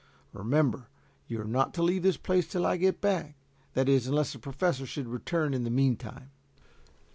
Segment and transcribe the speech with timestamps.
[0.33, 0.87] Remember,
[1.27, 3.35] you are not to leave this place till I get back
[3.75, 6.31] that is, unless the Professor should return in the meantime."